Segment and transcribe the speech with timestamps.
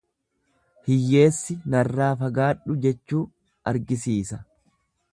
[0.87, 3.23] Hiyyeessi narraa fagaadhu jechuu
[3.73, 4.43] argisiisa.